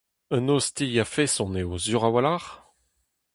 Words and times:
Un 0.35 0.47
ostilh 0.55 1.01
a-feson 1.03 1.51
eo 1.61 1.75
sur 1.85 2.01
a-walc'h? 2.07 2.49